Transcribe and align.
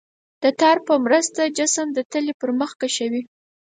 د 0.43 0.45
تار 0.59 0.77
په 0.87 0.93
مرسته 1.05 1.41
جسم 1.57 1.87
د 1.93 1.99
تلې 2.11 2.33
پر 2.41 2.49
مخ 2.59 2.71
کشوي. 2.81 3.21